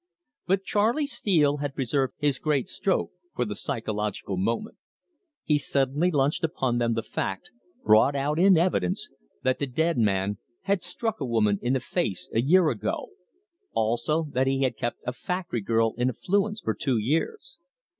[0.47, 4.77] But Charley Steele had preserved his great stroke for the psychological moment.
[5.43, 7.51] He suddenly launched upon them the fact,
[7.85, 9.11] brought out in evidence,
[9.43, 13.09] that the dead man had struck a woman in the face a year ago;
[13.73, 17.59] also that he had kept a factory girl in affluence for two years.